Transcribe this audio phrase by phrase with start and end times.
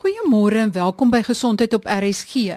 [0.00, 2.54] Goeiemôre en welkom by Gesondheid op RSG.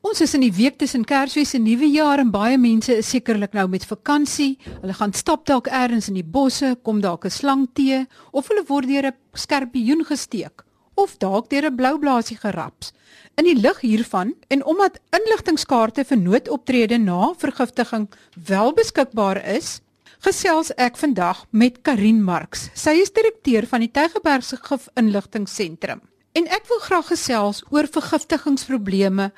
[0.00, 3.66] Ons is in die week tussen Kersfees en Nuwejaar en baie mense is sekerlik nou
[3.68, 4.54] met vakansie.
[4.78, 8.64] Hulle gaan stap dalk elders in die bosse, kom dalk 'n slang te of hulle
[8.72, 10.64] word deur 'n skerpioen gesteek
[10.96, 12.92] of dalk deur 'n blou blaasie geraps.
[13.36, 19.80] In die lig hiervan en omdat inligtingkaarte vir noodoptrede na vergiftiging wel beskikbaar is,
[20.20, 22.70] gesels ek vandag met Karin Marx.
[22.74, 26.00] Sy is direkteur van die Tygerbergse Gif Inligtingseentrum.
[26.38, 29.30] En ek wil graag gesels oor vergiftigingsprobleme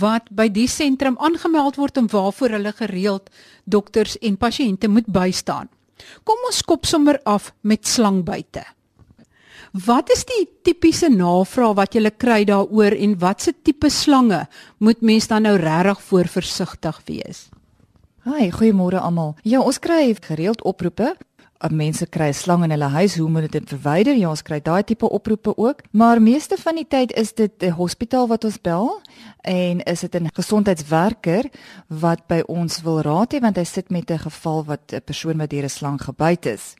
[0.00, 3.30] wat by die sentrum aangemeld word en waarvoor hulle gereeld
[3.64, 5.70] dokters en pasiënte moet bystaan.
[6.28, 8.66] Kom ons skop sommer af met slangbyte.
[9.86, 14.44] Wat is die tipiese navraag wat jy kry daaroor en watse tipe slange
[14.78, 17.46] moet mens dan nou regtig voor versigtig wees?
[18.28, 19.32] Haai, goeiemôre almal.
[19.42, 21.14] Ja, ons kry gereeld oproepe
[21.70, 24.14] mense kry 'n slang in hulle huis, hoe moet dit verwyder?
[24.14, 27.70] Ja, ons kry daai tipe oproepe ook, maar meeste van die tyd is dit 'n
[27.70, 29.00] hospitaal wat ons bel
[29.42, 31.50] en is dit 'n gesondheidswerker
[31.88, 35.38] wat by ons wil raad hê want hy sit met 'n geval wat 'n persoon
[35.38, 36.74] wat deur 'n slang gebyt is.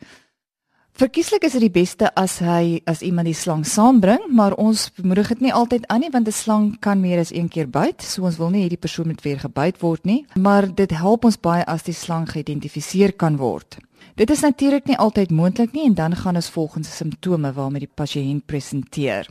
[0.93, 5.31] Verkieslik is dit die beste as hy as iemand die slang saambring, maar ons bemoedig
[5.33, 8.23] dit nie altyd aan nie want 'n slang kan meer as een keer byt, so
[8.23, 11.65] ons wil nie hierdie persoon met weer gebyt word nie, maar dit help ons baie
[11.65, 13.79] as die slang geïdentifiseer kan word.
[14.15, 17.95] Dit is natuurlik nie altyd moontlik nie en dan gaan ons volgens simptome waarmee die
[17.95, 19.29] pasiënt presenteer.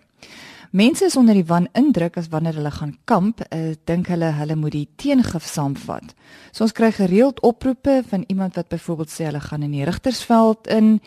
[0.71, 4.55] Mense is onder die wan indruk as wanneer hulle gaan kamp, uh, dink hulle hulle
[4.55, 6.13] moet die teengif saamvat.
[6.55, 10.71] So ons kry gereeld oproepe van iemand wat byvoorbeeld sê hulle gaan in die Rigtersveld
[10.71, 11.01] in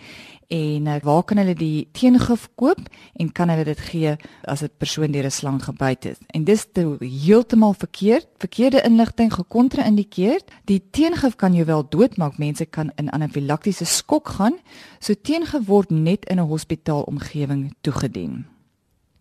[0.53, 4.69] en uh, waar kan hulle die teengif koop en kan hulle dit gee as 'n
[4.77, 6.19] persoon deur 'n slang gebyt is.
[6.37, 6.67] En dis
[7.01, 10.41] heeltemal verkeerd, verkeerde inligting gekontra-indikeer.
[10.65, 12.37] Die teengif kan jou wel doodmaak.
[12.39, 14.61] Mense kan in anafilaktiese skok gaan.
[15.01, 18.54] So teengif word net in 'n hospitaalomgewing toegedien.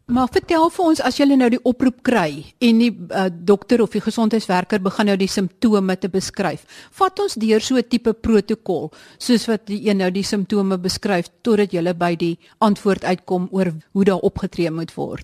[0.05, 3.93] Maar vertel vir ons as jy nou die oproep kry en die uh, dokter of
[3.95, 6.65] die gesondheidswerker begin nou die simptome te beskryf.
[6.99, 11.31] Vat ons deur so 'n tipe protokol soos wat die een nou die simptome beskryf
[11.41, 15.23] totdat jy by die antwoord uitkom oor hoe daar opgetree moet word.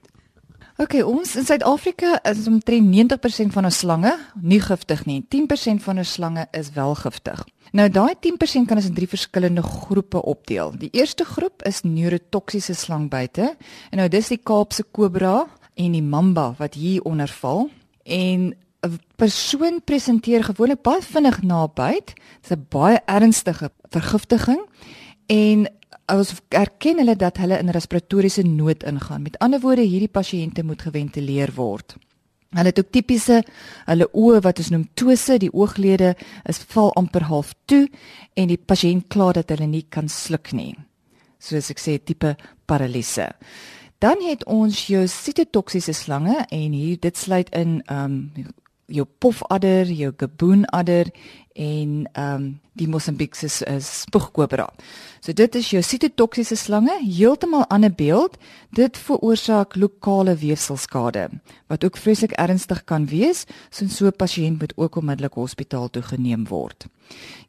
[0.79, 5.17] OK, ons in Suid-Afrika is omtrent 90% van ons slange nie giftig nie.
[5.27, 7.41] 10% van ons slange is wel giftig.
[7.75, 10.71] Nou daai 10% kan ons in drie verskillende groepe opdeel.
[10.79, 13.49] Die eerste groep is neurotoksiese slangbyte.
[13.91, 17.67] En nou dis die Kaapse kobra en die mamba wat hier onder val.
[18.07, 18.55] En
[18.87, 22.15] 'n persoon presenteer gewoonlik baie vinnig na byt.
[22.15, 24.63] Dit is 'n baie ernstige vergiftiging
[25.27, 25.67] en
[26.17, 29.23] ons erken hulle dat hulle in respiratoriese nood ingaan.
[29.23, 31.95] Met ander woorde, hierdie pasiënte moet geventileer word.
[32.49, 33.43] Hulle het ook tipiese
[33.85, 36.15] hulle oë wat ons noem tose, die ooglede
[36.49, 37.83] is val amper half toe
[38.33, 40.73] en die pasiënt kla dat hulle nie kan sluk nie.
[41.39, 42.33] Soos ek sê tipe
[42.65, 43.29] paralise.
[44.01, 48.49] Dan het ons jou sitotoksiese slange en hier dit sluit in ehm um,
[48.89, 51.11] jou pofadder, jou gaboonadder
[51.53, 54.69] en ehm um, die Mosambikse uh, spoegkobra.
[55.19, 58.37] So dit is jou sitotoksiese slange, heeltemal ander beeld.
[58.71, 61.27] Dit veroorsaak lokale weefselskade
[61.67, 66.01] wat ook vreeslik ernstig kan wees, so 'n so pasiënt moet ook onmiddellik hospitaal toe
[66.01, 66.87] geneem word.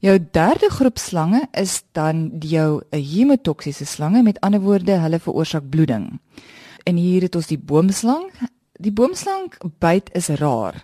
[0.01, 6.21] Jou derde groep slange is dan jou hemotoksiese slange, met ander woorde, hulle veroorsaak bloeding.
[6.85, 8.31] En hier het ons die boomslang.
[8.81, 9.51] Die boomslang
[9.83, 10.79] byt is rar.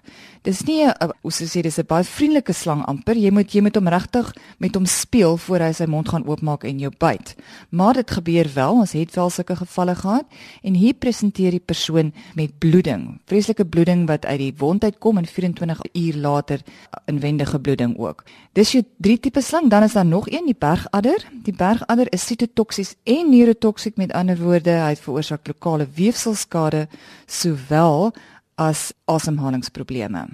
[0.45, 0.95] Dis nie 'n
[1.31, 3.17] sou sê dis 'n baie vriendelike slang amper.
[3.17, 6.65] Jy moet jy moet hom regtig met hom speel voor hy sy mond gaan oopmaak
[6.65, 7.35] en jou byt.
[7.71, 10.25] Maar dit gebeur wel, ons het wel sulke gevalle gehad
[10.63, 13.19] en hier presenteer die persoon met bloeding.
[13.27, 16.61] Vreeslike bloeding wat uit die wond uitkom en 24 uur later
[17.07, 18.25] inwendige bloeding ook.
[18.53, 21.27] Dis jou drie tipe slang, dan is daar nog een, die bergadder.
[21.43, 26.89] Die bergadder is sitotoksies en neurotoksiek met ander woorde, hy veroorsaak lokale weefselskade
[27.27, 27.86] sowel
[28.57, 30.27] as asemhalingsprobleme.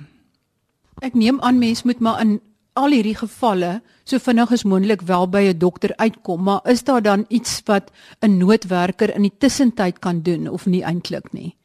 [1.03, 2.41] Ek neem aan mens moet maar in
[2.79, 7.03] al hierdie gevalle so vinnig as moontlik wel by 'n dokter uitkom, maar is daar
[7.03, 7.91] dan iets wat
[8.21, 11.57] 'n noodwerker in die tussentyd kan doen of nie eintlik nie?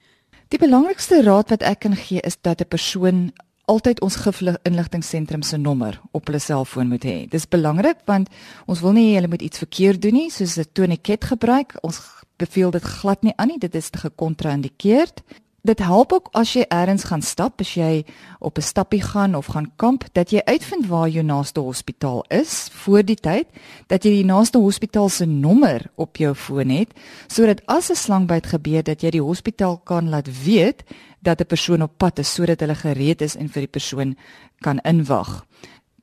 [0.47, 3.31] Die belangrikste raad wat ek kan gee is dat 'n persoon
[3.65, 7.27] altyd ons gifinligtingseentrum se nommer op hulle selfoon moet hê.
[7.29, 8.29] Dis belangrik want
[8.65, 11.75] ons wil nie hulle moet iets verkeerd doen nie, soos 'n tourniquet gebruik.
[11.81, 11.99] Ons
[12.37, 13.59] beveel dit glad nie aan nie.
[13.59, 15.21] Dit is gekontra-indikeerd
[15.67, 18.05] dit help ook as jy eers gaan stap, as jy
[18.39, 22.69] op 'n stappie gaan of gaan kamp, dat jy uitvind waar jou naaste hospitaal is
[22.71, 23.47] voor die tyd,
[23.87, 26.93] dat jy die naaste hospitaal se nommer op jou foon het,
[27.27, 30.83] sodat as 'n slangbyt gebeur dat jy die hospitaal kan laat weet
[31.21, 34.17] dat 'n persoon op pad is sodat hulle gereed is en vir die persoon
[34.59, 35.45] kan inwag.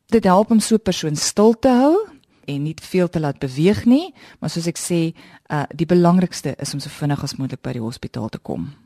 [0.07, 1.97] Dit help om so 'n persoon stil te hou
[2.45, 5.15] en nie veel te laat beweeg nie, maar soos ek sê,
[5.51, 8.84] uh die belangrikste is om so vinnig as moontlik by die hospitaal te kom.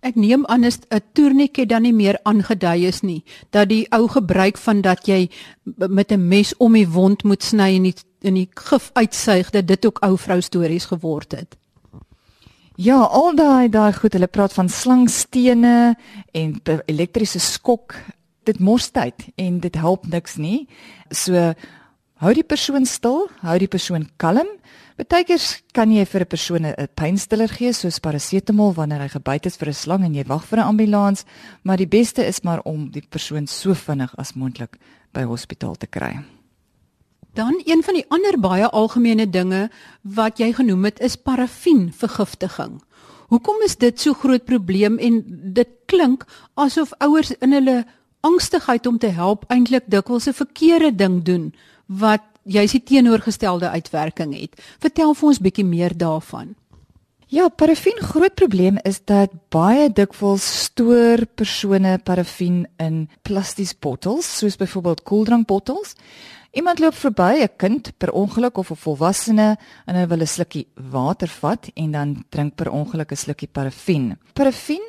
[0.00, 4.08] Ek neem aan is 'n tourniquet dan nie meer aangedui is nie dat die ou
[4.08, 5.30] gebruik van dat jy
[5.64, 9.66] met 'n mes om die wond moet sny en die in die gif uitsuig dat
[9.66, 11.56] dit ook ou vrou stories geword het.
[12.76, 15.96] Ja, al daai daai goed, hulle praat van slangstene
[16.32, 17.94] en elektriese skok.
[18.42, 20.68] Dit mors tyd en dit help niks nie.
[21.10, 21.52] So
[22.22, 24.48] hou die persoon stil, hou die persoon kalm.
[24.98, 29.56] Partykeers kan jy vir 'n persoon 'n pynstiller gee soos parasetamol wanneer hy gebyt is
[29.56, 31.24] vir 'n slang en jy wag vir 'n ambulans,
[31.64, 34.76] maar die beste is maar om die persoon so vinnig as moontlik
[35.12, 36.22] by hospitaal te kry.
[37.34, 39.70] Dan een van die ander baie algemene dinge
[40.02, 42.80] wat jy genoem het is parafienvergiftiging.
[43.28, 46.24] Hoekom is dit so groot probleem en dit klink
[46.54, 47.84] asof ouers in hulle
[48.20, 51.52] angstigheid om te help eintlik dikwels 'n verkeerde ding doen
[51.98, 54.58] wat jy sien teenoorgestelde uitwerking het.
[54.82, 56.54] Vertel vir ons bietjie meer daarvan.
[57.32, 64.58] Ja, parafin groot probleem is dat baie dikwels stoor persone parafin in plastiese bottels, soos
[64.60, 65.94] byvoorbeeld koeldrankbottels.
[66.52, 69.56] Iemand loop verby, 'n kind per ongeluk of 'n volwassene
[69.86, 74.18] en hy wil 'n slukkie water vat en dan drink per ongeluk 'n slukkie parafin.
[74.34, 74.82] Parafin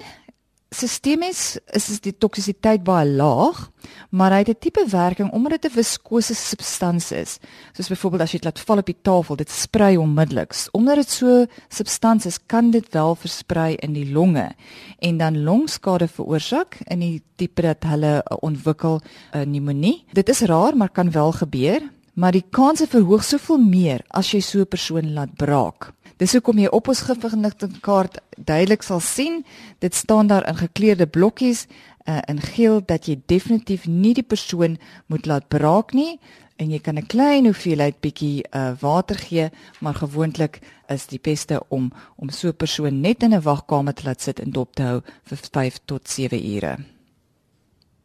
[0.74, 3.70] sistemies is die toksisiteit baie laag,
[4.10, 7.40] maar hy het 'n tipe werking omdat dit 'n viskose substans is.
[7.74, 10.54] Soos byvoorbeeld as jy dit laat val op die tafel, dit sprei onmiddellik.
[10.72, 14.52] Omdat dit so substans is, kan dit wel versprei in die longe
[15.00, 19.02] en dan longskade veroorsaak in die tipe dat hulle ontwikkel
[19.34, 20.06] 'n pneumonie.
[20.14, 21.82] Dit is raar, maar kan wel gebeur,
[22.14, 25.94] maar die kanse verhoog soveel meer as jy so 'n persoon laat braak.
[26.18, 29.42] Dis hoekom jy op ons gifverligtingkaart duidelik sal sien,
[29.80, 31.66] dit staan daar in gekleurde blokkies
[32.06, 34.78] uh, in geel dat jy definitief nie die persoon
[35.08, 36.20] moet laat braak nie
[36.62, 39.50] en jy kan 'n klein hoeveelheid bietjie uh, water gee,
[39.82, 44.04] maar gewoonlik is die beste om om so 'n persoon net in 'n wagkamer te
[44.06, 46.93] laat sit en dop te hou vir 5 tot 7 ure.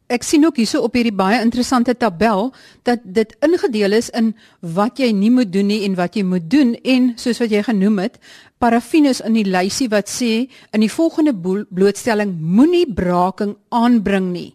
[0.09, 2.47] Ek sien ook hierso op hierdie baie interessante tabel
[2.87, 4.31] dat dit ingedeel is in
[4.75, 7.61] wat jy nie moet doen nie en wat jy moet doen en soos wat jy
[7.67, 8.17] genoem het,
[8.57, 14.49] parafinus in die lysie wat sê in die volgende blootstelling moenie braaking aanbring nie.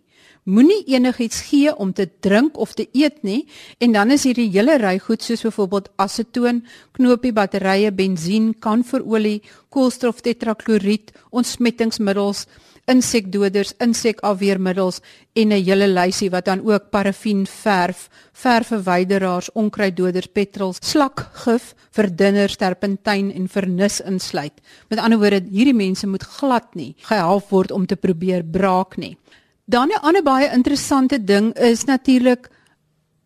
[0.45, 3.45] Moenie enigiets gee om te drink of te eet nie
[3.79, 6.65] en dan is hierdie hele ry goed soos byvoorbeeld asetoon,
[6.99, 9.39] knopie batterye, bensien, kanverolie,
[9.71, 12.49] koolstof tetrakloried, ontsmettingsmiddels
[12.91, 15.01] insekdoders, insekafweermiddels
[15.33, 23.33] en 'n hele lysie wat dan ook parafin verf, verfverwyderaars, onkruiddoders, petrol, slakgif, verdunners, terpentyn
[23.33, 24.61] en vernis insluit.
[24.89, 29.17] Met ander woorde, hierdie mense moet glad nie gehelp word om te probeer braak nie.
[29.65, 32.51] Dan 'n ander baie interessante ding is natuurlik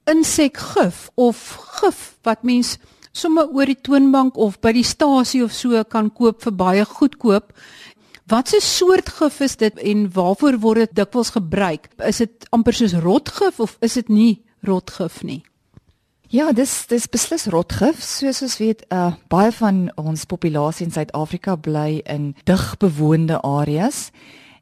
[0.05, 2.79] insekgif of gif wat mens
[3.13, 7.53] sommer oor die toonbank of by die stasie of so kan koop vir baie goedkoop
[8.29, 11.89] Wat 'n soort gif is dit en waarvoor word dit dikwels gebruik?
[11.97, 15.43] Is dit amper soos rotgif of is dit nie rotgif nie?
[16.29, 18.03] Ja, dis dis beslis rotgif.
[18.03, 24.11] Soos ons weet, uh baie van ons populasie in Suid-Afrika bly in digbewoonde areas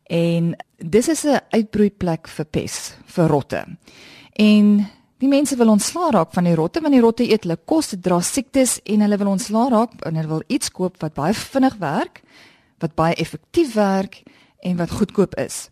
[0.04, 3.64] en dis is 'n uitbroeiplek vir pes, vir rotte.
[4.32, 7.88] En die mense wil ontslaa raak van die rotte want die rotte eet hulle kos,
[7.88, 11.34] dit dra siektes en hulle wil ontslaa raak en hulle wil iets koop wat baie
[11.34, 12.22] vinnig werk
[12.78, 14.22] wat baie effektief werk
[14.60, 15.68] en wat goedkoop is.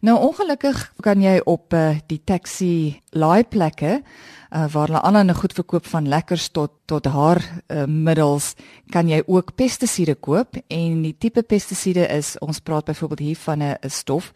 [0.00, 5.86] Nou ongelukkig kan jy op uh, die taxi laaiplekke uh, waar hulle ander goed verkoop
[5.86, 8.54] van lekkers tot tot haar uh, middels
[8.94, 10.56] kan jy ook pestisiede koop.
[10.68, 14.32] En die tipe pestisiede is ons praat byvoorbeeld hier van 'n stof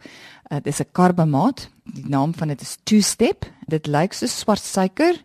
[0.51, 3.45] uh, dis 'n karbamaat die naam van dit is two step.
[3.67, 5.15] Dit lyk so swart suiker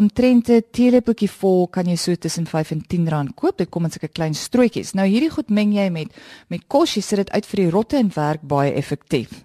[0.00, 3.58] omtrent 'n teelepeltjie vol kan jy so tussen 5 en 10 rand koop.
[3.58, 4.94] Dit kom in sulke klein strootjies.
[4.94, 6.08] Nou hierdie goed meng jy met
[6.48, 9.44] met kos, jy sit dit uit vir die rotte en werk baie effektief.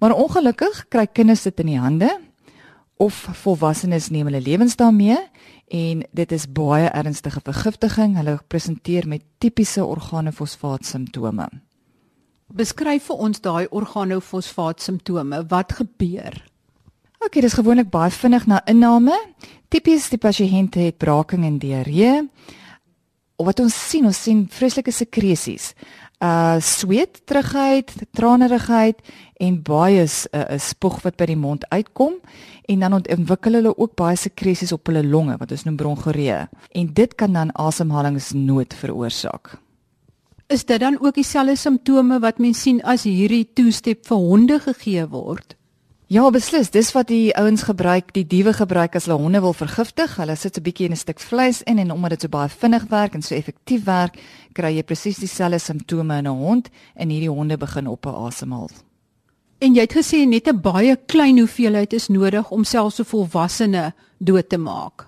[0.00, 2.10] Maar ongelukkig kry kinders dit in die hande
[2.96, 5.18] of volwassenes neem hulle lewens daarmee
[5.68, 8.16] en dit is baie ernstige vergiftiging.
[8.16, 11.48] Hulle presenteer met tipiese organofosfaat simptome.
[12.50, 15.44] Beskryf vir ons daai organofosfaat simptome.
[15.48, 16.49] Wat gebeur?
[17.20, 19.12] OK, dis gewoonlik baie vinnig na inname.
[19.68, 22.22] Tipies die pasiënte het braking en diarree.
[23.36, 25.74] Wat ons sien, ons sien vreeslike sekresies.
[26.24, 29.04] Uh sweet, terugheid, tranerigheid
[29.36, 32.16] en baie 'n uh, uh, spoeg wat by die mond uitkom
[32.68, 36.92] en dan ontwikkel hulle ook baie sekresies op hulle longe wat ons noem bronchoree en
[36.92, 39.56] dit kan dan asemhalingsnood veroorsaak.
[40.48, 45.08] Is dit dan ook dieselfde simptome wat mens sien as hierdie toestep vir honde gegee
[45.08, 45.59] word?
[46.10, 46.72] Ja, beslis.
[46.74, 50.16] Dis wat die ouens gebruik, die diewe gebruik as hulle honde wil vergiftig.
[50.18, 52.84] Hulle sit 'n bietjie in 'n stuk vleis in en omdat dit so baie vinnig
[52.90, 54.18] werk en so effektief werk,
[54.52, 58.70] kry jy presies dieselfde simptome in 'n hond en hierdie honde begin op 'n asemhaal.
[59.60, 63.94] En jy het gesê net 'n baie klein hoeveelheid is nodig om selfs 'n volwassene
[64.18, 65.06] dood te maak.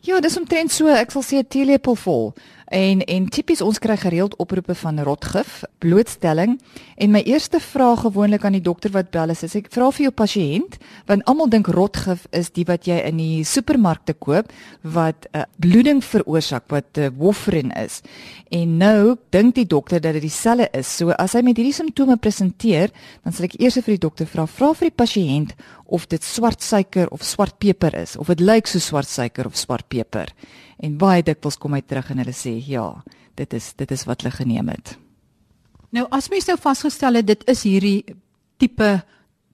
[0.00, 2.34] Ja, dis omtrent so, ek sal sê 'n teelepel vol.
[2.72, 6.54] En en tipies ons kry gereeld oproepe van rotgif, blootstelling
[6.96, 10.06] en my eerste vraag gewoonlik aan die dokter wat bel is, is ek vra vir
[10.06, 10.78] jou pasiënt
[11.10, 14.48] want almal dink rotgif is die wat jy in die supermarkte koop
[14.80, 18.00] wat 'n uh, bloeding veroorsaak wat uh, warfarin is.
[18.48, 20.96] En nou dink die dokter dat dit dieselfde is.
[20.96, 22.88] So as hy met hierdie simptome presenteer,
[23.22, 25.52] dan sal ek eers vir die dokter vra, vra vir die pasiënt
[25.92, 29.56] of dit swart suiker of swart peper is of dit lyk so swart suiker of
[29.56, 30.32] swart peper.
[30.82, 32.88] En baie dikwels kom hy terug en hulle sê ja,
[33.38, 34.96] dit is dit is wat hulle geneem het.
[35.92, 38.16] Nou as mens nou vasgestel het dit is hierdie
[38.58, 38.90] tipe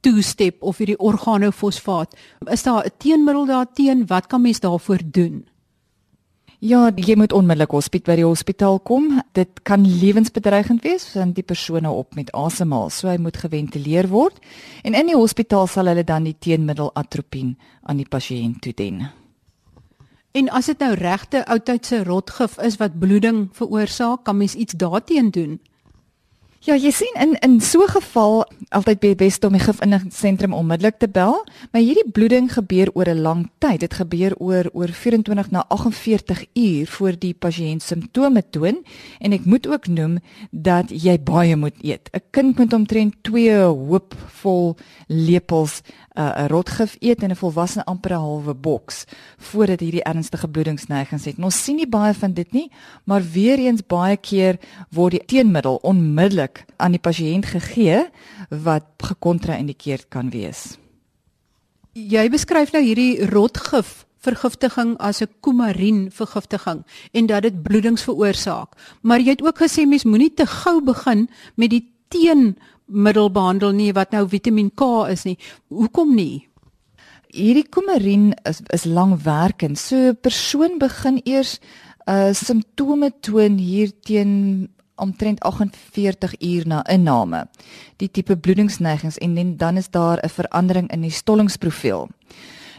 [0.06, 2.14] two-step of hierdie organofosfaat,
[2.47, 4.06] is daar 'n teenmiddel daarteen?
[4.06, 5.47] Wat kan mens daarvoor doen?
[6.58, 9.23] Ja, jy moet onmiddellik hospitaal by die hospitaal kom.
[9.32, 14.40] Dit kan lewensbedreigend wees vir die persone op met asemhaal, so hy moet geventileer word.
[14.82, 19.06] En in die hospitaal sal hulle dan die teenmiddel atropine aan die pasiënt toedien.
[20.38, 25.30] En as dit nou regte oudtydse rotgif is wat bloeding veroorsaak, kan mens iets daarteen
[25.35, 25.57] doen.
[26.67, 30.99] Ja, jy sien in in so 'n geval altyd be beste om die gifinnigingssentrum onmiddellik
[30.99, 33.81] te bel, maar hierdie bloeding gebeur oor 'n lang tyd.
[33.81, 38.85] Dit gebeur oor oor 24 na 48 uur voor die pasiënt simptome toon
[39.21, 40.19] en ek moet ook noem
[40.50, 42.11] dat jy baie moet eet.
[42.12, 45.83] 'n Kind moet omtrent 2 hoop vol lepels
[46.19, 49.05] 'n uh, rotgif eet en 'n volwasse amper 'n halwe boks
[49.37, 51.38] voordat hierdie ernstige bloedingsneigings het.
[51.38, 52.71] Ons sien nie baie van dit nie,
[53.05, 54.59] maar weer eens baie keer
[54.91, 58.05] word die teenmiddel onmiddellik aan die pasiënt gegee
[58.50, 60.78] wat gekontra-indikeerd kan wees.
[61.93, 68.75] Jy beskryf nou hierdie rotgif vergiftiging as 'n kumarin vergiftiging en dat dit bloedings veroorsaak.
[69.02, 73.73] Maar jy het ook gesê mens moenie te gou begin met die teen middel behandel
[73.73, 75.38] nie wat nou Vitamiin K is nie.
[75.69, 76.49] Hoekom nie?
[77.28, 79.78] Hierdie kumarin is is langwerkend.
[79.78, 81.61] So 'n persoon begin eers
[82.09, 87.47] uh simptome toon hier teen omtrent 48 uur na inname.
[87.97, 92.09] Die tipe bloedingsneigings en dan is daar 'n verandering in die stollingsprofiel.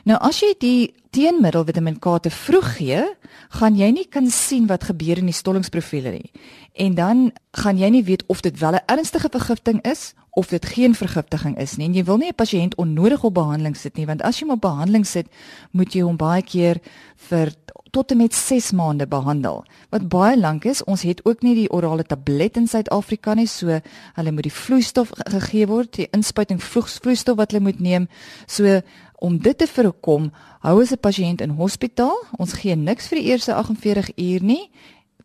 [0.06, 3.04] Nou as jy die teenmiddel Vitamiin K te vroeg gee,
[3.50, 6.32] gaan jy nie kan sien wat gebeur in die stollingsprofiele nie
[6.80, 10.66] en dan gaan jy nie weet of dit wel 'n ernstige vergiftiging is of dit
[10.66, 11.86] geen vergiftiging is nie.
[11.86, 14.56] En jy wil nie 'n pasiënt onnodig op behandeling sit nie, want as jy hom
[14.56, 15.28] op behandeling sit,
[15.72, 16.80] moet jy hom baie keer
[17.16, 17.54] vir
[17.92, 19.66] tot en met 6 maande behandel.
[19.90, 20.84] Wat baie lank is.
[20.84, 23.80] Ons het ook nie die orale tablet in Suid-Afrika nie, so
[24.14, 28.08] hulle moet die vloeistof gegee word, die inspuiting vloeistof wat hulle moet neem.
[28.46, 28.82] So
[29.20, 32.18] om dit te voorkom, hou as 'n pasiënt in hospitaal.
[32.38, 34.72] Ons gee niks vir die eerste 48 uur nie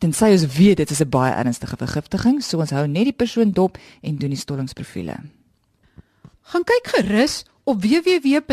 [0.05, 3.51] tensy ons weet dit is 'n baie ernstige vergiftiging, so ons hou net die persoon
[3.53, 5.17] dop en doen die stollingsprofiele.
[6.43, 8.53] Gaan kyk gerus op www.rsg.co.za.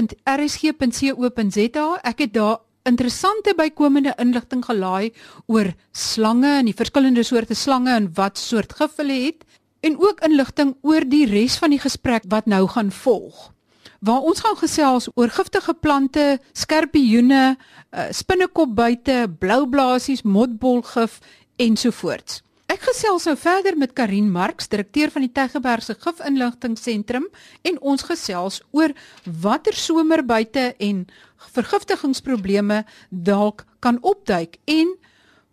[2.03, 5.13] Ek het daar interessante bykomende inligting gelaai
[5.45, 9.43] oor slange en die verskillende soorte slange en wat soort gif hulle het
[9.79, 13.53] en ook inligting oor die res van die gesprek wat nou gaan volg.
[14.01, 21.19] Waar ons gaan gesels oor giftige plante, skerpioene, uh, spinnekopbuite, bloublaasies, motbolgif
[21.61, 22.39] ensovoorts.
[22.71, 27.29] Ek gesels nou verder met Karin Marx, direkteur van die Tygerbergse Gifinligtingseentrum
[27.67, 28.95] en ons gesels oor
[29.45, 31.05] watter somerbuite en
[31.53, 34.95] vergiftigingsprobleme dalk kan opduik en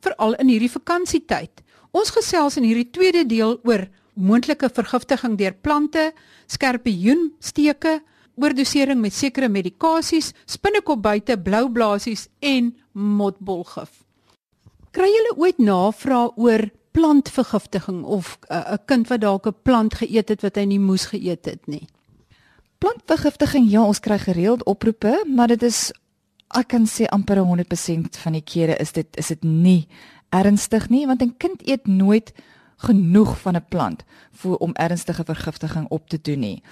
[0.01, 1.67] veral in hierdie vakansietyd.
[1.93, 6.15] Ons gesels in hierdie tweede deel oor moontlike vergiftiging deur plante,
[6.49, 7.99] skerpioensteke,
[8.41, 14.05] oordosering met sekere medikasies, spinnekopbuite, bloublaasies en motbolgif.
[14.91, 19.95] Kry julle ooit navraag oor plantvergiftiging of uh, 'n uh, kind wat dalk 'n plant
[19.95, 21.87] geëet het wat hy nie moes geëet het nie?
[22.79, 25.93] Plantvergiftiging, ja, ons kry gereeld oproepe, maar dit is
[26.57, 29.89] ek kan sê amper 100% van die kere is dit is dit nie
[30.31, 32.33] ernstig nie, want 'n kind eet nooit
[32.79, 36.63] genoeg van 'n plant vir om ernstige vergiftiging op te doen nie.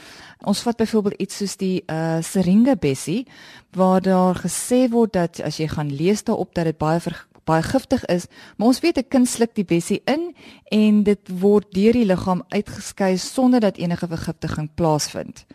[0.40, 3.26] Ons vat byvoorbeeld iets soos die uh Syringa bessie
[3.70, 7.00] waar daar gesê word dat as jy gaan lees daarop dat dit baie
[7.46, 10.34] baie giftig is, maar ons weet 'n kind sluk die bessie in
[10.64, 15.46] en dit word deur die liggaam uitgeskei sonder dat enige vergiftiging plaasvind.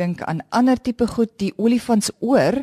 [0.00, 2.62] Dink aan ander tipe goed, die olifantsoor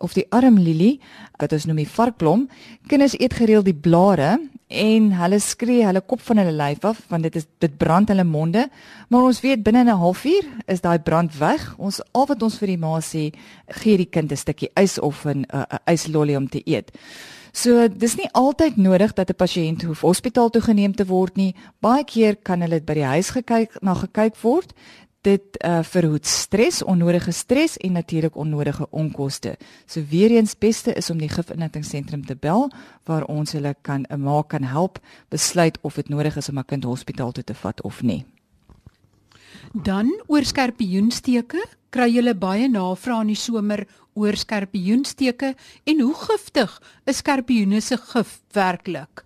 [0.00, 0.98] of die armlilie
[1.38, 2.46] wat ons noem die varkblom.
[2.88, 7.26] Kinders eet gereeld die blare en hulle skree hulle kop van hulle lyf af want
[7.28, 8.66] dit is dit brand hulle monde.
[9.08, 11.74] Maar ons weet binne 'n halfuur is daai brand weg.
[11.78, 13.32] Ons al wat ons vir die ma sê,
[13.68, 16.90] gee die kind 'n stukkie ys of 'n 'n yslolly om te eet.
[17.52, 21.54] So dis nie altyd nodig dat 'n pasiënt hoef hospitaal toe geneem te word nie.
[21.80, 24.72] Baie keer kan hulle by die huis gekyk na gekyk word
[25.26, 29.56] dit uh, verhoed stres, onnodige stres en natuurlik onnodige onkoste.
[29.86, 32.70] So weer eens beste is om die gifinligtingseentrum te bel
[33.04, 34.98] waar ons hulle kan 'n ma kan help
[35.28, 38.24] besluit of dit nodig is om 'n kind hospitaal toe te vat of nie.
[39.72, 41.60] Dan oor skorpioensteke,
[41.90, 47.96] kry jy baie navrae in die somer oor skorpioensteke en hoe giftig is skorpioene se
[47.96, 49.24] gif werklik?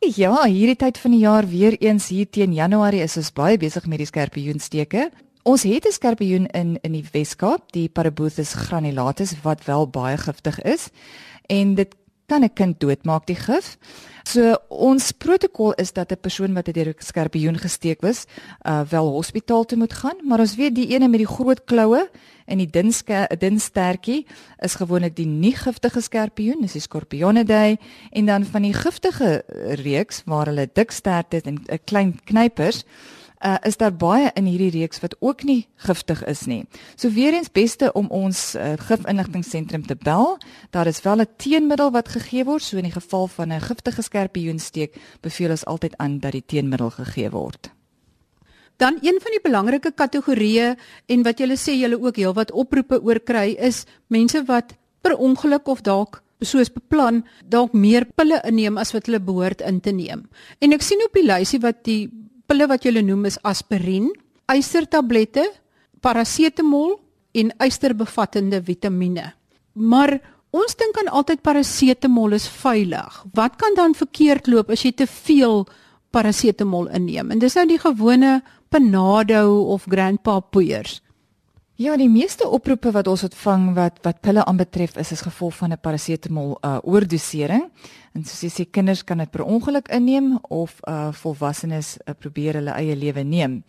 [0.00, 3.86] Ja, hierdie tyd van die jaar weer eens hier teen Januarie is ons baie besig
[3.86, 5.10] met die skorpioensteke.
[5.42, 10.62] Ons het 'n skorpioen in in die Weskaap, die Parabothus granulatus wat wel baie giftig
[10.62, 10.88] is
[11.46, 11.94] en dit
[12.26, 13.78] kan 'n kind doodmaak die gif.
[14.22, 18.26] So ons protokol is dat 'n persoon wat deur 'n skorpioen gesteek was,
[18.66, 22.10] uh wel hospitaal toe moet gaan, maar ons weet die ene met die groot kloue
[22.46, 22.92] en die dun
[23.38, 24.26] dun stertjie
[24.58, 27.78] is gewoonlik die nie giftige skorpioen, dis die Scorpionidae
[28.10, 29.42] en dan van die giftige
[29.84, 32.84] reeks waar hulle dik stert het en 'n uh, klein knypers
[33.44, 36.64] uh, is daar baie in hierdie reeks wat ook nie giftig is nie.
[36.96, 40.38] So weer eens beste om ons uh, gifinligtingseentrum te bel.
[40.70, 44.02] Daar is wel 'n teenmiddel wat gegee word, so in die geval van 'n giftige
[44.02, 47.70] skorpioensteek beveel ons altyd aan dat die teenmiddel gegee word.
[48.76, 53.20] Dan een van die belangrike kategorieë en wat julle sê julle ook heelwat oproepe oor
[53.20, 58.92] kry is mense wat per ongeluk of dalk soos beplan dalk meer pille inneem as
[58.92, 60.28] wat hulle behoort in te neem.
[60.60, 62.08] En ek sien op die lysie wat die
[62.50, 64.08] pille wat jy noem is aspirien,
[64.50, 65.44] ystertablette,
[66.02, 66.96] parasetamol
[67.38, 69.28] en ysterbevattende vitamiene.
[69.78, 70.16] Maar
[70.50, 73.20] ons dink aan altyd parasetamol is veilig.
[73.38, 75.62] Wat kan dan verkeerd loop as jy te veel
[76.10, 77.30] parasetamol inneem?
[77.30, 78.40] En dis nou die gewone
[78.70, 80.98] Panado of Grandpa poeiers.
[81.80, 85.72] Ja, die meeste oproepe wat ons ontvang wat wat pille aanbetref is as gevolg van
[85.72, 87.70] 'n parasetamol uh, oordosering.
[88.12, 92.54] En soos jy sê kinders kan dit per ongeluk inneem of uh volwassenes uh, probeer
[92.54, 93.64] hulle eie lewe neem.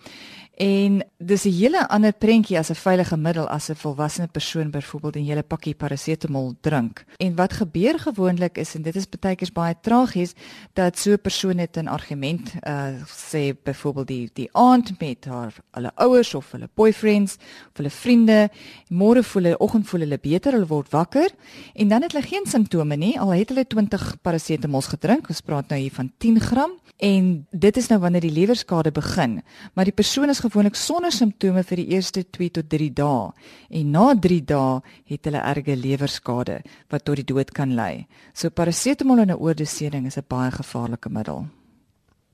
[0.62, 5.16] En dis 'n hele ander prentjie as 'n veilige middel as 'n volwasse persoon byvoorbeeld
[5.16, 7.04] 'n hele pakkie parasetamol drink.
[7.18, 10.34] En wat gebeur gewoonlik is en dit is baie keer baie tragies
[10.74, 15.54] dat so 'n persoon het 'n argument uh sê byvoorbeeld die die aand met haar
[15.72, 17.36] hulle ouers of hulle boyfriends
[17.70, 18.50] of hulle vriende,
[18.90, 21.30] môre voel hulle oggend voel hulle beter, hulle word wakker
[21.74, 25.28] en dan het hulle geen simptome nie al het hulle 20 parasetamols gedrink.
[25.28, 29.42] Ons praat nou hier van 10 gram en dit is nou wanneer die lewerskade begin,
[29.74, 33.32] maar die persoon is gewoonlik sonder simptome vir die eerste 2 tot 3 dae
[33.80, 36.60] en na 3 dae het hulle erge lewerskade
[36.92, 38.08] wat tot die dood kan lei.
[38.34, 41.48] So parasetamol in 'n oordosering is 'n baie gevaarlike middel.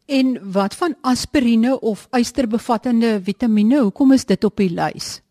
[0.07, 3.81] En wat van aspirine of ysterbevattende vitamiene?
[3.81, 5.21] Hoekom is dit op die lys?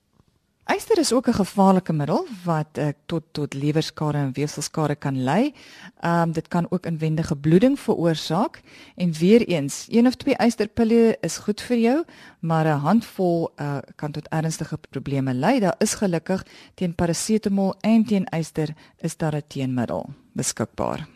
[0.67, 5.55] Yster is ook 'n gevaarlike middel wat uh, tot tot lewerskade en weefselskade kan lei.
[6.01, 8.61] Ehm um, dit kan ook inwendige bloeding veroorsaak
[8.97, 12.05] en weer eens, een of twee ysterpille is goed vir jou,
[12.41, 15.61] maar 'n handvol uh, kan tot ernstige probleme lei.
[15.61, 21.16] Daar is gelukkig teen parasetamol en teen yster is daar 'n teenmiddel beskikbaar.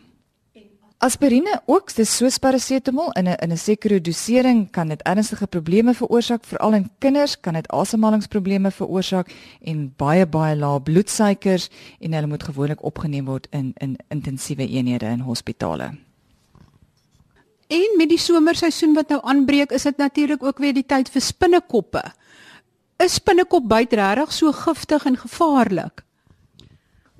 [1.01, 5.93] Aspirine ook, dis soos parasetamol in 'n in 'n sekere dosering kan dit ernstige probleme
[5.93, 12.27] veroorsaak, veral in kinders kan dit asemhalingsprobleme veroorsaak en baie baie lae bloedsuikers en hulle
[12.27, 15.97] moet gewoonlik opgeneem word in in intensiewe eenhede in hospitale.
[17.67, 21.21] En met die somerseisoen wat nou aanbreek, is dit natuurlik ook weer die tyd vir
[21.21, 22.03] spinnekoppe.
[22.97, 26.03] Is spinnekop byt regtig so giftig en gevaarlik?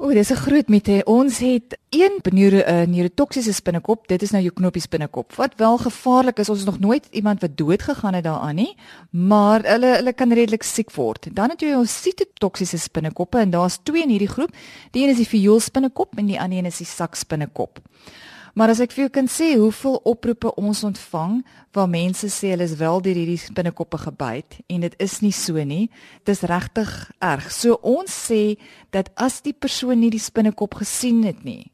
[0.02, 1.04] O, dis 'n groot mite.
[1.06, 4.08] Ons het een neuro uh, neurotoksiese spinnekop.
[4.08, 5.34] Dit is nou jou knoppie spinnekop.
[5.36, 6.50] Wat wel gevaarlik is.
[6.50, 8.76] Ons het nog nooit iemand wat dood gegaan het daaraan nie,
[9.10, 11.28] maar hulle hulle kan redelik siek word.
[11.32, 14.50] Dan het jy ons sitotoksiese spinnekoppe en daar's twee in hierdie groep.
[14.92, 17.80] Die een is die viool spinnekop en die ander een is die sak spinnekop.
[18.54, 21.40] Maar as ek vir jou kan sê hoeveel oproepe ons ontvang
[21.76, 25.64] waar mense sê hulle is wel deur hierdie spinnekoppe gebyt en dit is nie so
[25.64, 25.88] nie.
[26.26, 26.92] Dit is regtig
[27.24, 27.48] erg.
[27.52, 28.58] So ons sê
[28.92, 31.72] dat as die persoon nie die spinnekop gesien het nie,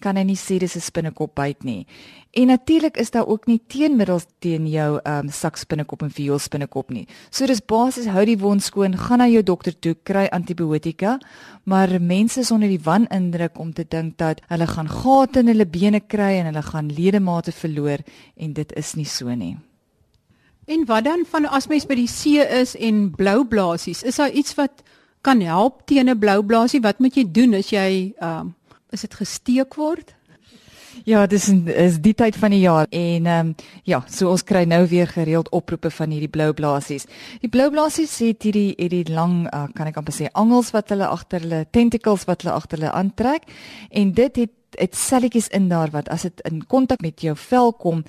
[0.00, 1.86] kan hy nie sê dis 'n spinnekop byt nie.
[2.32, 7.06] En natuurlik is daar ook nie teenmiddels teen jou ehm um, sakspinnekop en vioolspinnekop nie.
[7.30, 11.18] So dis basies hou die wond skoon, gaan na jou dokter toe, kry antibiotika,
[11.64, 15.66] maar mense is onder die wanindruk om te dink dat hulle gaan gate in hulle
[15.66, 17.98] bene kry en hulle gaan ledemate verloor
[18.36, 19.56] en dit is nie so nie.
[20.66, 24.30] En wat dan van as mens by die see is en blou blaasies, is daar
[24.30, 24.82] iets wat
[25.22, 26.80] kan help teen 'n blou blaasie?
[26.80, 28.54] Wat moet jy doen as jy ehm um,
[28.90, 30.15] is dit gesteek word?
[31.04, 33.54] Ja, dis is die tyd van die jaar en ehm um,
[33.84, 37.06] ja, so ons kry nou weer gereeld oproepe van hierdie blou blaasies.
[37.40, 41.06] Die blou blaasies het hierdie hierdie lang uh, kan ek amper sê angels wat hulle
[41.06, 43.50] agter hulle tentacles wat hulle agter hulle aantrek
[43.90, 47.72] en dit het dit selletjies in daar wat as dit in kontak met jou vel
[47.72, 48.02] kom,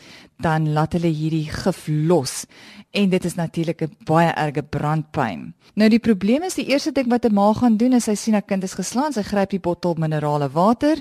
[0.43, 2.45] dan laat hulle hierdie gif los.
[2.91, 5.54] En dit is natuurlik 'n baie erge brandpyn.
[5.76, 8.36] Nou die probleem is die eerste ding wat 'n ma gaan doen is sy sien
[8.36, 10.97] 'n kind is geslaan, sy gryp die bottel minerale water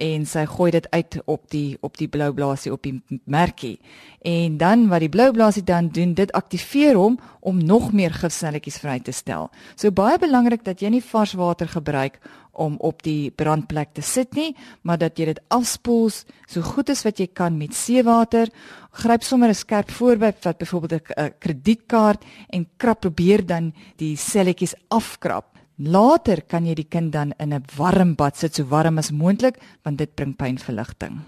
[0.00, 3.76] en sy gooi dit uit op die op die blou blaasie op die merkie.
[4.24, 8.80] En dan wat die blou blaasie dan doen, dit aktiveer hom om nog meer gifselletjies
[8.80, 9.50] vry te stel.
[9.76, 12.18] So baie belangrik dat jy nie vars water gebruik
[12.60, 17.04] om op die brandplek te sit nie, maar dat jy dit afspoel so goed as
[17.06, 18.50] wat jy kan met seewater.
[18.90, 24.74] Gryp sommer 'n skerp voorbeeld wat byvoorbeeld 'n kredietkaart en krap probeer dan die selletjies
[24.88, 25.59] afkrap.
[25.80, 29.56] Later kan jy die kind dan in 'n warm bad sit so warm as moontlik
[29.82, 31.20] want dit bring pynverligting.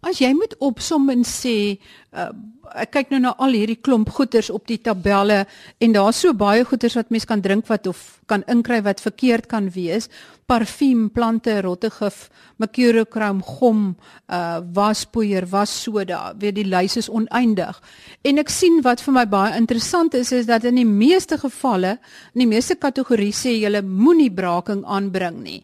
[0.00, 1.78] As jy moet opsom en sê
[2.16, 2.32] uh,
[2.74, 5.46] ek kyk nou na al hierdie klomp goeters op die tabelle
[5.78, 9.50] en daar's so baie goeters wat mens kan drink wat of kan inkry wat verkeerd
[9.50, 10.08] kan wees
[10.50, 12.24] parfuum, plante, rottegif,
[12.60, 13.82] mercurochrome, gom,
[14.28, 17.78] uh waspoeier, wassoda, weet die lys is oneindig.
[18.26, 21.96] En ek sien wat vir my baie interessant is is dat in die meeste gevalle,
[22.34, 25.60] in die meeste kategorieë sê jy moenie braking aanbring nie.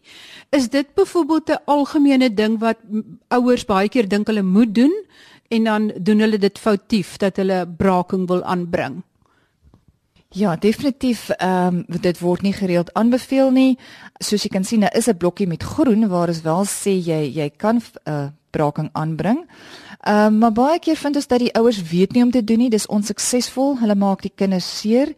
[0.55, 2.77] Is dit byvoorbeeld 'n algemene ding wat
[3.29, 4.93] ouers baie keer dink hulle moet doen
[5.49, 9.03] en dan doen hulle dit foutief dat hulle braking wil aanbring?
[10.29, 13.77] Ja, definitief ehm um, dit word nie gereeld aanbeveel nie.
[14.19, 17.31] Soos jy kan sien, daar is 'n blokkie met groen waar ons wel sê jy
[17.33, 19.47] jy kan 'n uh, eh, braking aanbring.
[20.01, 22.57] Ehm um, maar baie keer vind ons dat die ouers weet nie om te doen
[22.57, 22.69] nie.
[22.69, 23.79] Dis onsuksesvol.
[23.79, 25.13] Hulle maak die kinders seer.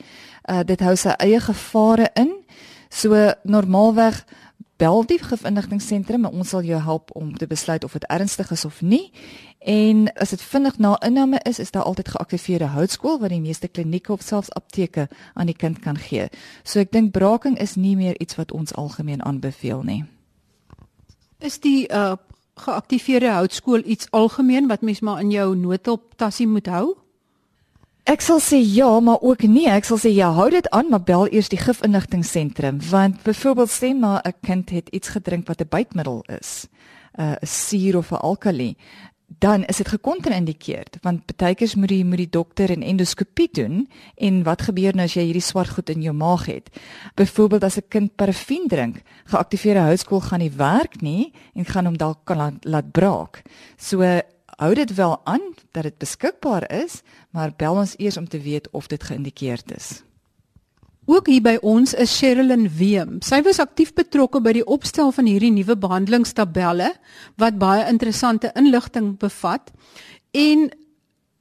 [0.49, 2.31] Uh dit hou sy eie gevare in.
[2.89, 4.25] So normaalweg
[4.79, 8.65] bel die gifinligtingseentrum en ons sal jou help om te besluit of dit ernstig is
[8.65, 9.11] of nie.
[9.59, 13.67] En as dit vinnig na inname is, is daar altyd geaktiveerde houtskool wat die meeste
[13.67, 16.29] klinieke of selfs apteke aan die kind kan gee.
[16.63, 20.03] So ek dink braking is nie meer iets wat ons algemeen aanbeveel nie.
[21.39, 22.15] Is die uh
[22.59, 26.97] geaktiveerde houtskool iets algemeen wat mens maar in jou noodhulp tassie moet hou?
[28.03, 29.67] Ek sal sê ja, maar ook nee.
[29.69, 33.93] Ek sal sê ja, hou dit aan, maar bel eers die gifinligtingseentrum want byvoorbeeld sê
[33.93, 36.67] maar 'n kind het iets gedrink wat 'n bytmiddel is,
[37.19, 38.75] uh, 'n suur of 'n alkali,
[39.37, 43.87] dan is dit gekontraindikeerd want baie keer moet die moet die dokter 'n endoskopie doen
[44.15, 46.69] en wat gebeur nou as jy hierdie swart goed in jou maag het?
[47.15, 51.97] Byvoorbeeld as 'n kind parafin drink, geaktiveerde houtskool gaan nie werk nie en gaan hom
[51.97, 53.41] dalk kan laat, laat braak.
[53.77, 54.21] So
[54.59, 58.67] hou dit wel aan dat dit beskikbaar is, maar bel ons eers om te weet
[58.71, 60.01] of dit geïndikeerd is.
[61.09, 63.15] Ook hier by ons is Sherilyn Weem.
[63.25, 66.91] Sy was aktief betrokke by die opstel van hierdie nuwe behandelingstabelle
[67.41, 69.71] wat baie interessante inligting bevat.
[70.37, 70.67] En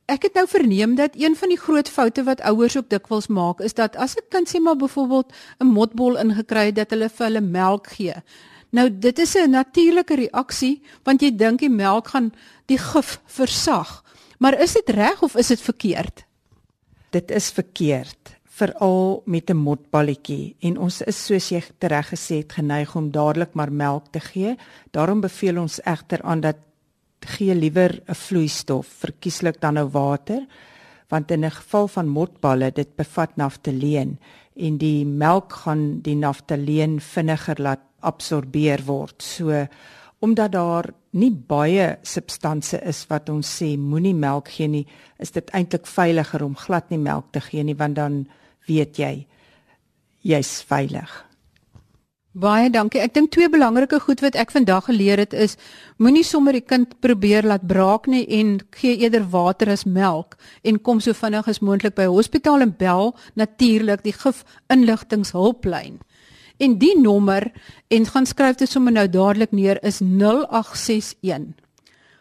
[0.09, 3.61] ek het nou verneem dat een van die groot foute wat ouers ook dikwels maak
[3.61, 7.27] is dat as 'n kind sê maar byvoorbeeld 'n motbol ingekry het dat hulle vir
[7.27, 8.15] hulle melk gee.
[8.71, 12.33] Nou dit is 'n natuurlike reaksie want jy dink die melk gaan
[12.67, 14.05] die gif versag.
[14.39, 16.25] Maar is dit reg of is dit verkeerd?
[17.11, 22.53] Dit is verkeerd veral met 'n motballetjie en ons is soos jy reg gesê het
[22.53, 24.57] geneig om dadelik maar melk te gee.
[24.91, 26.57] Daarom beveel ons egter aan dat
[27.21, 30.47] gee liewer 'n vloeistof, verkieslik dan nou water,
[31.09, 34.18] want in 'n geval van motballe dit bevat naftaleen
[34.57, 39.23] en die melk gaan die naftaleen vinniger laat absorbeer word.
[39.23, 39.66] So
[40.18, 44.87] omdat daar nie baie substansie is wat ons sê moenie melk gee nie,
[45.18, 48.27] is dit eintlik veiliger om glad nie melk te gee nie want dan
[48.66, 49.27] weet jy
[50.21, 51.28] jy's veilig.
[52.38, 53.01] Baie dankie.
[53.03, 55.57] Ek dink twee belangrike goed wat ek vandag geleer het is
[55.98, 60.79] moenie sommer die kind probeer laat braak nie en gee eerder water as melk en
[60.79, 65.98] kom so vinnig as moontlik by hospitaal en bel natuurlik die gif inligtingshulplyn.
[66.62, 67.51] En die nommer
[67.90, 71.59] en gaan skryf dit sommer nou dadelik neer is 0861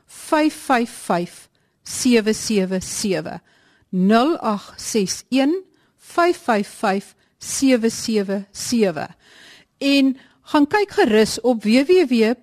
[0.08, 1.47] 555
[1.84, 3.38] 777
[3.93, 5.62] 0861
[6.17, 9.13] 555777
[9.78, 12.36] en gaan kyk gerus op www.rsg.co.za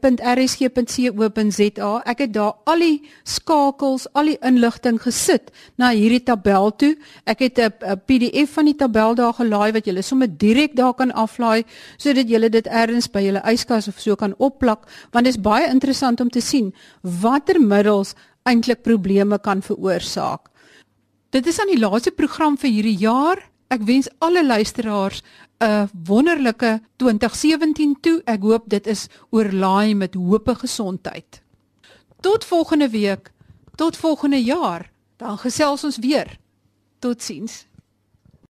[2.11, 5.49] ek het daar al die skakels al die inligting gesit
[5.81, 7.01] na hierdie tabel toe.
[7.25, 7.73] Ek het 'n
[8.07, 11.65] PDF van die tabel daar gelaai wat julle sommer direk daar kan aflaai
[11.97, 15.69] sodat julle dit ergens by julle yskas of so kan opplak want dit is baie
[15.71, 20.41] interessant om te sien watter middels eintlik probleme kan veroorsaak.
[21.31, 23.41] Dit is aan die laaste program vir hierdie jaar.
[23.75, 25.23] Ek wens alle luisteraars
[25.59, 28.23] 'n wonderlike 2017 toe.
[28.25, 31.43] Ek hoop dit is oorlaai met hoop gesondheid.
[32.21, 33.33] Tot volgende week,
[33.75, 36.39] tot volgende jaar, dan gesels ons weer.
[36.99, 37.67] Totsiens.